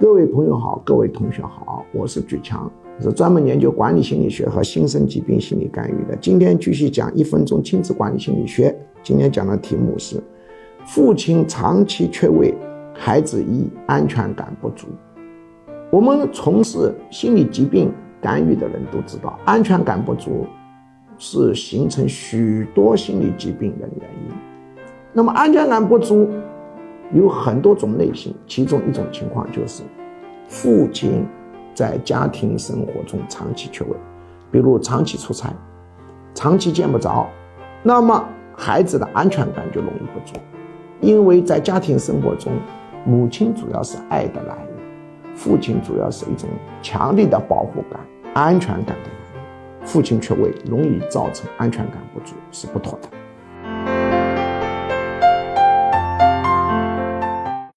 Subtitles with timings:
[0.00, 6.16] 各位朋友好，各位同学好，我是举强，是专门研究管理心理学和新生疾病心理干预的。
[6.20, 8.76] 今天继续讲一分钟亲子管理心理学。
[9.04, 10.20] 今天讲的题目是：
[10.84, 12.52] 父亲长期缺位，
[12.92, 14.88] 孩子一安全感不足。
[15.92, 20.44] 我们从事心理疾病干预的人都知道，安全感不足
[21.18, 24.34] 是形成许多心理疾病的原因。
[25.12, 26.28] 那么，安全感不足。
[27.12, 29.82] 有很多种类型，其中一种情况就是
[30.48, 31.26] 父亲
[31.74, 33.96] 在家庭生活中长期缺位，
[34.50, 35.52] 比如长期出差、
[36.34, 37.28] 长期见不着，
[37.82, 38.26] 那么
[38.56, 40.40] 孩子的安全感就容易不足，
[41.00, 42.52] 因为在家庭生活中，
[43.04, 46.48] 母亲主要是爱的来源，父亲主要是一种
[46.82, 48.00] 强烈的保护感、
[48.34, 49.38] 安全感的来
[49.80, 53.08] 源，父亲缺位容易造成安全感不足，是不妥的。